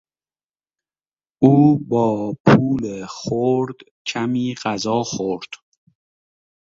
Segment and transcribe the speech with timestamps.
[1.41, 3.75] او با پول خرد
[4.07, 5.49] کمی غذا خورد.